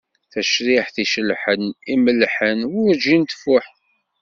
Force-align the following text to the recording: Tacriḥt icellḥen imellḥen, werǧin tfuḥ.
Tacriḥt 0.31 0.95
icellḥen 1.03 1.63
imellḥen, 1.93 2.59
werǧin 2.71 3.23
tfuḥ. 3.25 3.65